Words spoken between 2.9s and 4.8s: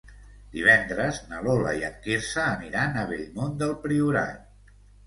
a Bellmunt del Priorat.